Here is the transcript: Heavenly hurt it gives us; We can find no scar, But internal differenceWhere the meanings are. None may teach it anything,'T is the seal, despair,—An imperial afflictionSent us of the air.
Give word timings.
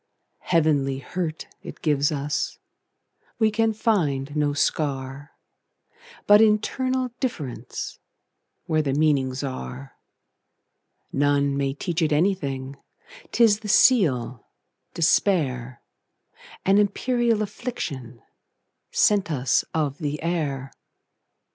Heavenly 0.39 0.97
hurt 0.97 1.45
it 1.61 1.83
gives 1.83 2.11
us; 2.11 2.57
We 3.37 3.51
can 3.51 3.71
find 3.71 4.35
no 4.35 4.51
scar, 4.53 5.33
But 6.25 6.41
internal 6.41 7.09
differenceWhere 7.21 8.83
the 8.83 8.95
meanings 8.95 9.43
are. 9.43 9.95
None 11.13 11.55
may 11.55 11.75
teach 11.75 12.01
it 12.01 12.11
anything,'T 12.11 13.39
is 13.43 13.59
the 13.59 13.69
seal, 13.69 14.47
despair,—An 14.95 16.79
imperial 16.79 17.37
afflictionSent 17.41 18.21
us 19.29 19.63
of 19.71 19.99
the 19.99 20.23
air. 20.23 20.71